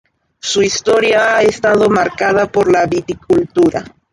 [0.39, 3.83] Su historia ha estado marcada por la viticultura.